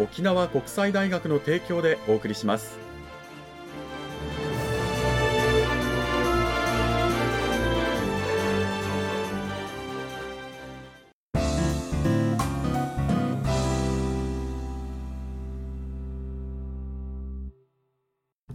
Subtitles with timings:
[0.00, 2.89] 沖縄国際大学の提供でお送りします。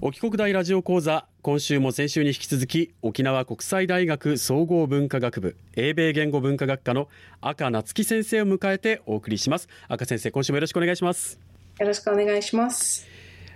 [0.07, 7.07] 沖国大ラジオ講座今週も先週に引き続き沖縄国際大学総合文化学部英米言語文化学科の
[7.41, 9.67] 赤夏樹先生を迎えてお送りします。
[9.87, 11.39] 赤先生今週もよろしくお願いします。
[11.79, 13.07] よろしくお願いします。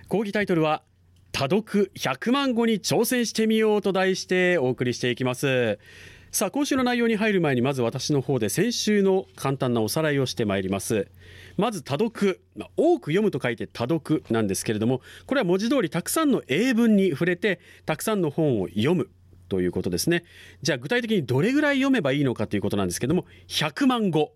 [0.08, 0.82] 講義タイトルは
[1.30, 5.78] 多読100万語に挑戦してみようと題してお送りしていきます
[6.32, 11.08] さあ今週の内容に入る前にまず私の方で先週の簡単なおさらいをしてまいります。
[11.56, 12.40] まず多読、
[12.76, 19.10] 多く読むと書いて多読なんですけれどもこれは文字通りたくさんの英文に触れてたくさんの本を読む
[19.48, 20.22] ということですね。
[20.62, 24.32] じゃあ具体的にどれぐらい読めばいいのかということなんですけども100万語。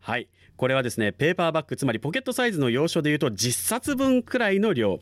[0.00, 0.28] はい。
[0.56, 4.98] これはですねペーパーバッグつまりポケットサイズの要所でいうと10冊分くらいの量。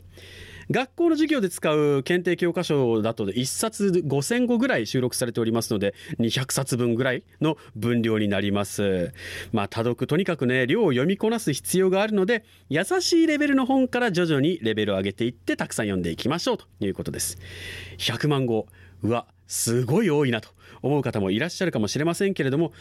[0.71, 9.13] 学校の授業で使う検定教科書だと1冊5000語ぐらい収録されておりますので200冊分ぐらいの分量になります。
[9.51, 17.37] まあ多読とにかくね量を読みこなす必要があるので優しいレベルの本から徐々にレベルを上げていってたくさん読んでいきましょうということです。
[17.97, 18.67] 100万語。
[19.03, 20.49] うわすごい多いなと
[20.81, 22.71] 思う方もいらっしゃるかもしれませんけれども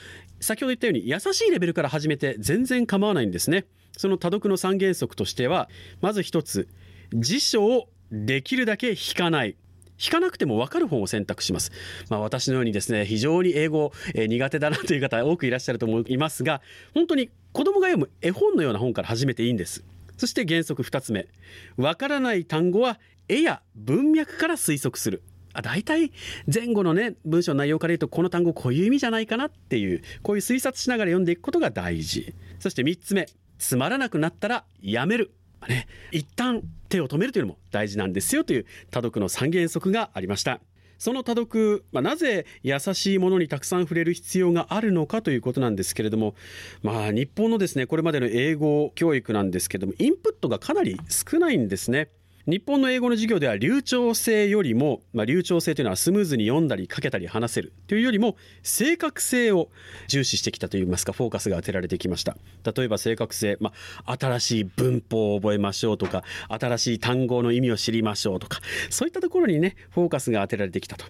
[0.41, 3.67] 先ほど言ったように優しいレベルから始めて全然構わないんですね。
[3.97, 5.69] その多読の三原則としては
[6.01, 6.69] まず一つ
[7.15, 9.57] 辞書をできるだけ引かない
[10.03, 11.71] 引かなくても分かる本を選択します。
[12.11, 16.61] まあ、私のようにですね非常に英語、え、苦手だなという方多くいらっしゃると思いますが
[16.95, 19.85] 本当に子供が読む絵本のような本から始めていいんです。
[20.17, 21.27] そして原則2つ目
[21.77, 22.99] 分からない単語は
[23.29, 25.23] 絵や文脈から推測する。
[25.55, 26.11] あ大体
[26.53, 35.33] 前後のね文章の内容から言うとこの単語こういう意味じゃないかなっていうこういう推察しながら読んでいくことが大事そして3つ目つまらなくなったらやめる
[35.69, 40.61] ね、一旦手を止めるというのも大事なんですよという多読の三原則がありました。
[40.99, 46.35] その多読、まあ、なぜ優しいものにたくさん触れる必要があるのかということなんですけれども、
[46.83, 52.09] まあ、日本のですねこれまでの英語教育なんですけれどもインプットがかなり少ないんですね。
[52.47, 59.71] 日本の英語の授業では流暢性よりも、まあ、流暢性というのはスムーズに読んだり書けたり話せるというよりも正確性を
[60.09, 62.37] 重視してきたといいますかフォーカスが当てられてきました。
[62.71, 63.73] 例えば正確性、ま
[64.05, 71.07] あ、新しい文法を覚えましょうとか新しい単語の意味を知りましょうとかそういったところにねフォーカスが当てられてきたと。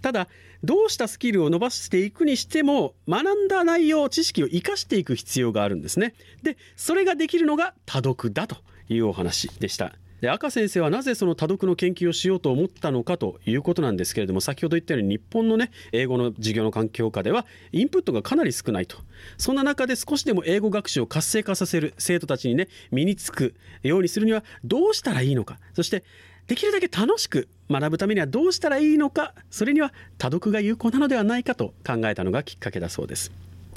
[0.00, 0.28] ただ
[0.64, 6.14] どうしたスキルを伸ばしていくにしても学んだ内容知識を生かしていく必要があるんですね。
[6.42, 8.56] でそれができるのが多読だと
[8.88, 9.92] いうお話でした。
[10.20, 18.96] で赤先生はなぜその多読の研究をしようと思ったのかということなんですけれども先ほど言ったように日本のね英語の授業の環境下ではインプットがかなり少ないと。
[19.36, 25.58] そんな中で少しでも英語学習を活性化させる生徒たちにね身につくようにするにはどうしたらいいのか。
[25.74, 26.02] そして
[26.46, 29.34] できるだけ楽しく学ぶためにはどうしたらいいのか。
[29.50, 33.30] それには多読が有効なのではないかと考えたのがきっかけだそうです。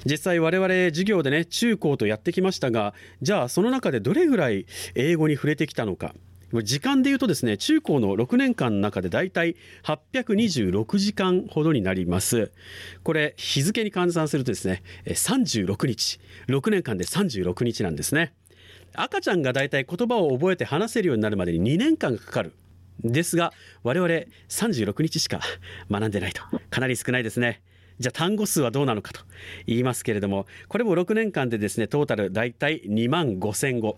[0.05, 4.65] 実際我々授業でね中高とやってきましたがじゃあその中でどれぐらい
[4.95, 6.15] 英語に触れてきたのか。
[6.53, 12.51] 時間でいうとですね中高の6年間の中でだいたい826時間ほどになります。
[13.03, 16.19] これ日付に換算するとですね36日。
[16.47, 18.33] 6年間で36日なんですね。
[18.93, 22.53] 赤ちゃんがだいたい言葉を覚えて話せるようになるまでに2年間かかる。
[23.03, 23.53] ですが
[23.83, 24.13] 我々
[24.49, 25.39] 36日しか
[25.89, 26.43] 学んでないと。
[26.69, 27.61] かなり少ないですね。
[28.01, 29.21] じゃあ単語数はどうなのかと
[29.67, 33.97] 言いますけれどもこれも6年間でですねトータル大体2万5千語。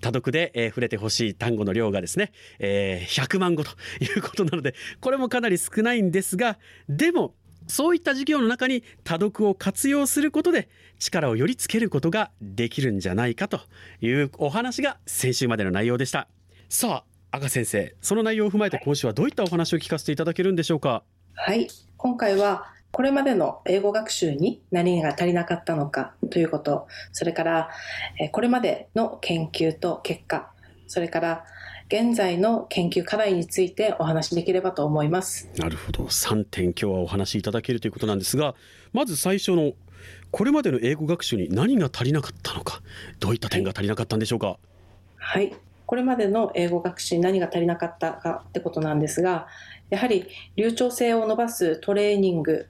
[0.00, 3.70] 多読で、えー、触れてほしい単語の量がですね、えー、100万語と
[4.00, 6.58] いうことなのでこれもかなり少ないんですが
[6.88, 7.34] でも
[7.66, 10.68] そういった授業の中に多読を活用することで
[10.98, 13.60] 力をよりつけることができるんじゃないかと
[14.00, 16.28] いうお話が先週までの内容でした。
[16.68, 21.02] さあ赤先生その内容を踏まえて今週はどういったお話を聞かせていただけるんでしょうか？
[21.34, 27.70] はい今回はこれまでの英語学習に何が足りなかったのかということそれから
[28.30, 30.52] これまでの研究と結果
[30.86, 31.44] それから
[31.88, 35.50] 現在の研究課題についてお話しできればと思います。
[35.56, 36.04] なるほど。
[36.04, 38.54] 3点今日はお話しいただけるということなんですが
[38.92, 39.72] まず最初の
[40.30, 42.80] これまでの英語学習に何が足りなかったのか
[43.18, 44.56] どういった点が足りなかったんでしょうか？
[45.16, 45.52] はい。
[45.86, 49.48] これまでの英語学習に何が足りなかったかってことなんですが
[49.90, 52.68] やはり流暢性を伸ばすトレーニング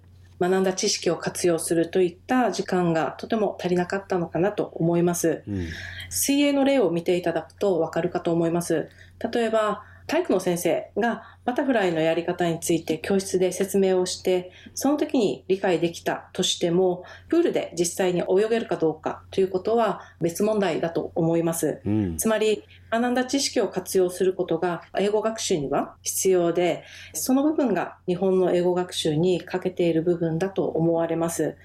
[0.49, 5.69] 学んだ知識を活用するといった時間がとても足りなかったのかなと思います、うん、
[6.11, 8.89] 水泳の例を見ていただくとわかるかと思います。
[9.33, 21.81] 例えば体育の先生がバタフライのやり方について教室で説明をして、その時に理解できたとしても、プールで実際に泳げるかどうかということは別問題だと思います。
[21.87, 22.65] うん、つまり、
[23.01, 31.57] 学んだ知識を活用することが英語学習には必要で、その部分が日本の英語学習に欠けている部分だと思われます。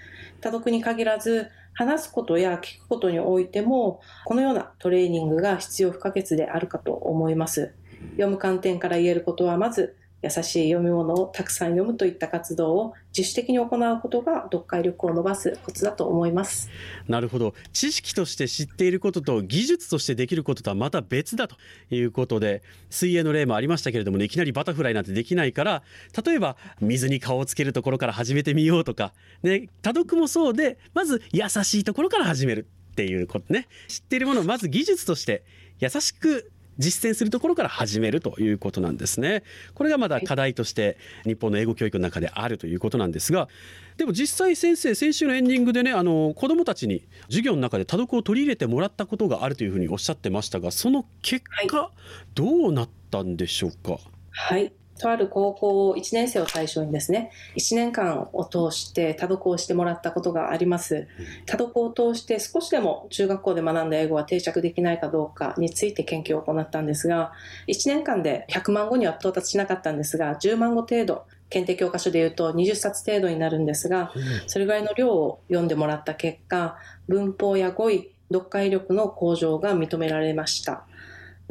[0.42, 7.74] 多読に限らず、話すことや聞くことにおいても、このようなトレーニングが必要不可欠であるかと思います。
[8.14, 16.69] 読む観点から言えることはまず優しい読み物をたくさん読むといった活動を自主的に行うことが読解力を伸ばすコツだと思います。
[17.07, 17.54] なるほど。
[17.71, 21.56] 知識として知っていることと技術としてできることとはまた別だと
[21.89, 25.83] いうことで水泳の例もありましたけれども、ね、いきなりバタフライなんてできないから
[26.25, 29.13] 例えば水に顔をつけるところから始めてみようとか、
[29.44, 33.68] ね、多読もそうでまず優しいところから始めるっていうことね。
[33.88, 35.44] 知っているものをまず技術として
[35.80, 39.44] 優しく実践するところから始めるということなんですね。
[39.76, 43.50] これがまだ課題として日本の英語教育の中であるということなんですが
[43.98, 51.92] でも実際先生先週のエンディングでねあの子どもたちに授業の中で多読を取り入れてもらったことがあるというふうにおっしゃってましたがその結果、
[52.34, 54.00] どうなったんでしょうか？
[54.31, 61.07] はいとある高校1年生を対象にですね、1年間を通して多読をしてもらったことがあります。
[61.46, 67.31] 多読を通して少しでも中学校で学んだ英語は定着できないかどうかについて研究を行ったんですが、
[67.68, 74.12] 1年間で100万語には到達しなかったんですが、10万語程度、検定教科書でいうと20冊程度になるんですが、
[74.48, 80.84] それぐらいの量を読んでもらった結果、文法や語彙、読解力の向上が認められました。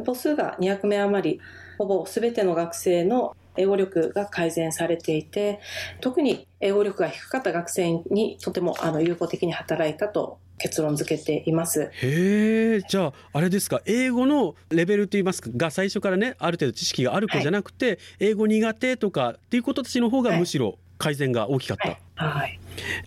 [0.04, 1.40] 母数が200名余り、
[1.78, 5.60] ほぼ全ての学生の英語力が改善されていて、
[6.00, 11.90] 特に英語力が低かった学生にとてもあの有効的に働いたと結論付けています。
[11.92, 21.88] へえ、じゃああれですか、英語のレベルといいますかが最初からねある程度知識がある子じゃなくて、はい、英語苦手とかっていう子たちの方がむしろ改善が大きかった。
[21.88, 21.98] はい。
[22.18, 22.58] はい、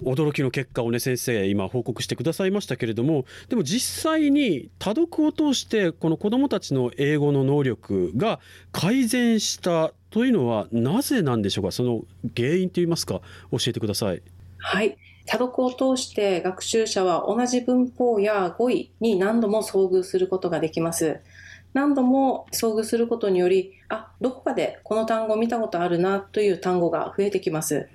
[0.04, 8.39] 驚きの結果をね先生今報告してくださいましたけれどもでも実際に多読を通してこの子どもたちの英語の能力が
[8.71, 11.71] 改善したというのはなぜなんでしょうか？
[11.71, 12.01] その
[12.35, 13.21] 原因といいますか？
[13.51, 14.21] 教えてください。
[14.59, 14.97] はい
[15.27, 21.21] 多読を通して学習者は同じ文法や語彙に何度も遭遇することができます。
[21.73, 27.87] 何度も遭遇することにより、あ、どこかでこの単語見たことあるなという単語が増えてきます。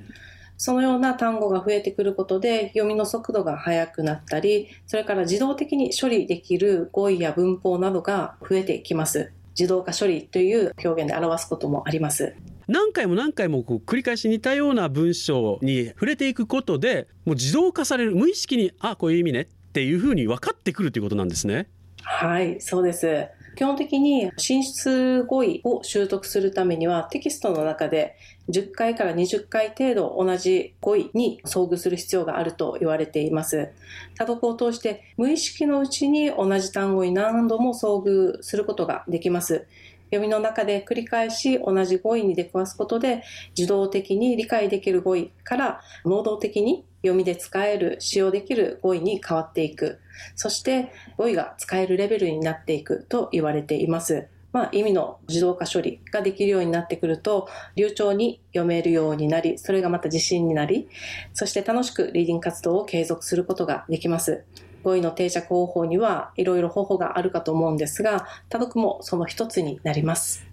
[0.57, 9.33] そのような単語が増えてくることで読みの速度が速くなったり、それから自動的に処理できる語彙や文法などが増えてきます。
[9.59, 12.35] 自動化処理という表現で表すこともあります。
[12.69, 21.69] 何回も何回もこう繰り返し似たような文章に触れていくことでもう自動化される無意識にあこういう意味ねっていうふうに分かってくるということなんですね。
[22.03, 28.17] はいそうです基本的に進出語彙を習得するためにはテキストの中で
[28.51, 33.73] 10回から20回程度同じ語彙に遭遇する必要があると言われています。
[34.15, 39.67] 多読を通して無意識のうちに同じ単語に何度も遭遇することができます。
[40.07, 43.23] 読みの中で繰り返し同じ語彙に出くわすことで
[43.57, 50.01] 自動的に理解できる語彙から能動的に読みで使える、使用できる語彙に変わっていく。
[50.35, 54.29] そして語彙が使えるレベルになっていくと言われています。
[54.53, 60.89] まあ、意味の自動化処理ができるようになってくると、流暢に読めるようになり、それがまた自信になり、
[61.35, 64.45] そして楽しくリーディング活動を継続することができます。
[64.87, 70.47] 語彙の定着方法にはいろいろ方法があるかと思うんですが多読もその一つになります。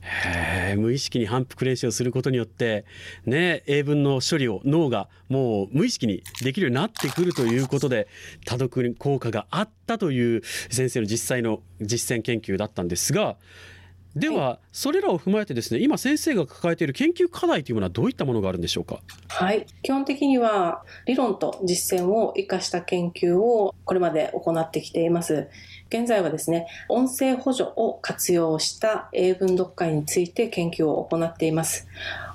[0.76, 2.86] 無意識に反復練習をすることによって
[3.28, 8.08] ね英文の処理を脳がもう無意識にできるようになってくるということで
[8.46, 13.36] 多読に効果があったという先生の実際の実践研究だったんですが
[14.16, 19.00] では、それらを踏まえてですね今先生が抱えている研究課題というものはどういったものがあるんでしょうか？
[19.30, 25.50] はい基本的には理論と実践を生かした研究をこれまで行ってきています
[25.90, 31.88] 現在はですね、音声補助を活用した英文読解について研究を行っています。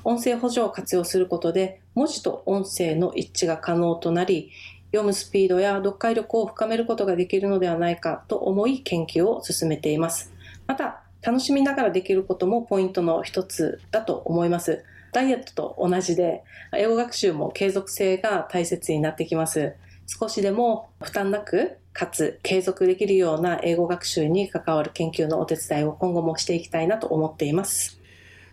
[0.04, 4.52] 音声補助を活用することで、文字と音声の一致が可能となり、
[4.92, 10.32] 読むスピードや読解力を深めることができるのではないかと思い研究を進めています。
[10.68, 14.84] また、楽しみながらできることもポイントの一つだと思います。
[15.12, 16.42] ダイエットと同じで、
[16.76, 19.74] 英語学習も継続性が大切になってきます。
[20.06, 27.98] 少しでも負担なく、かつ継続できるような英語学習に関わる研究のお手伝いを今後もしていきたいなと思っています。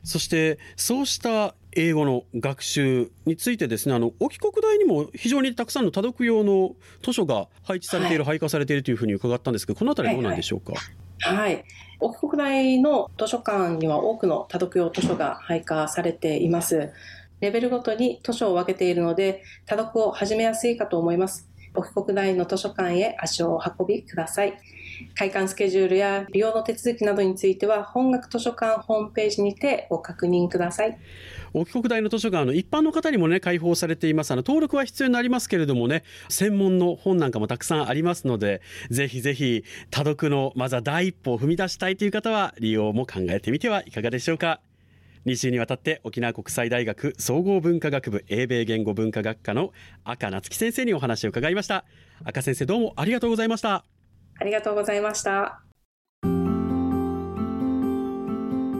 [0.04, 10.74] そしてそうした英語の学習についてですねあの沖国大にも非常にたくさんの多読用の図書が配置されている、はい、配下されているというふうに伺ったんですけどこの辺りどうなんでしょうか？
[10.74, 11.64] はいはい、はい、
[12.00, 16.92] 沖国大の図書館には多くの多読用図書が配下されています。
[17.42, 21.50] レベルごとに図書を分けているので、多読を始めやすいかと思います。
[21.76, 24.58] 沖国大の図書館へ足をお運びください。
[25.18, 30.98] 開館スケジュールや利用の手続きなどについては、本学図書館ホームページにてご確認ください。
[31.54, 44.60] 沖国大の図書館の一般の方にもね開放されていますあの登録は必要になりますけれどもね専門の本なんかもたくさんありますのでぜひぜひ多読のまずは第一歩を踏み出したいという方は利用も考えてみてはいかがでしょうか
[45.26, 49.72] 2週にわたって沖縄国際大学総合文化学部英米言語文化学科の
[50.04, 51.86] 赤夏樹先生にお話を伺いました。
[52.24, 53.86] 赤先生どうもありがとうございました。
[54.38, 55.62] ありがとうございました。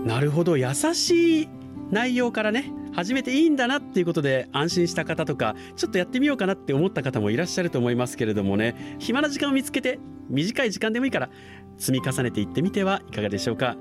[0.06, 1.50] なるほど優しい
[1.90, 10.00] 内容からね始めていいんだなっていうことで安心した方とかちょっとやってみようかなって思った方もいらっしゃると思いますけれどもね暇な時間を見つけて
[10.30, 11.30] 短い時間でもいいから
[11.78, 13.78] 積み重ねていってみてはいかがでしょうか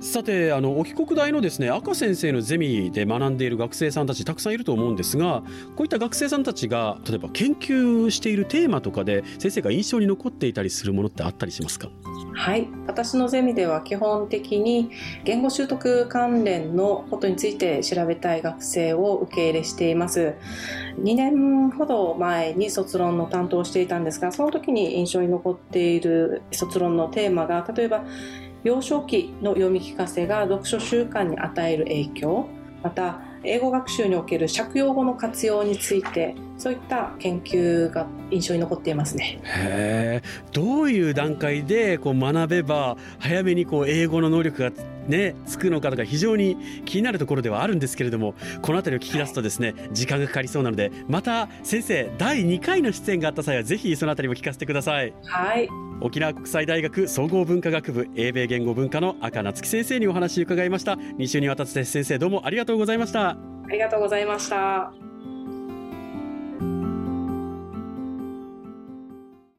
[0.00, 5.42] さてあの沖国大のですね赤先生のゼミで学んでいる学生さんたちたくさんいると思うんですが
[5.74, 11.88] こういった学生さんたちが例えば研究しているテーマとかで先生が印象に残っていたりするものってあったりしますか？
[12.34, 12.68] はい。
[12.86, 14.90] 私のゼミでは基本的に
[15.24, 20.34] 言語習得関連のことについて調べたい学生を受け入れしています。
[21.02, 28.04] 2年ほど前に卒論の担当をしていたんですがその時に印象に残っている卒論のテーマが例えば
[28.64, 32.48] 幼少期の読み聞かせが読書習慣に与える影響
[32.82, 39.40] また英語学習における借用語の活用についてそういった研究が印象に残っていますね。
[39.44, 40.22] へ
[40.52, 44.72] どういう段階でこう学べば早めにこう英語の能力が
[45.08, 55.14] ねつくのかとか非常に気になるところではあるんですけれどもこの辺りを聞き出すとですね時間がかかりそうなのでまた先生第2回の出演があった際はぜひその辺りも聞かせてください。
[55.24, 55.68] はい。
[56.00, 60.92] 沖縄国際大学総合文化学部英米言語文化の赤夏樹先生にお話を伺いました。
[60.92, 63.30] 2週にわたって先生どうもありがとうございました。
[63.68, 64.92] ありがとうございました